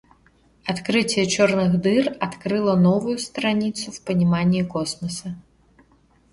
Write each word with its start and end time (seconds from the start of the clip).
Открытие 0.65 1.27
черных 1.27 1.79
дыр 1.79 2.17
открыло 2.19 2.75
новую 2.75 3.19
страницу 3.19 3.91
в 3.91 4.03
понимании 4.03 4.63
космоса. 4.63 5.37